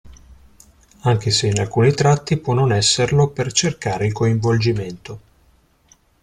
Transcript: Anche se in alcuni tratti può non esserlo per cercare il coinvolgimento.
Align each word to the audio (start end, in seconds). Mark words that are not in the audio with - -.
Anche 1.01 1.29
se 1.29 1.45
in 1.45 1.59
alcuni 1.59 1.91
tratti 1.93 2.37
può 2.37 2.55
non 2.55 2.71
esserlo 2.73 3.29
per 3.29 3.51
cercare 3.51 4.07
il 4.07 4.13
coinvolgimento. 4.13 5.19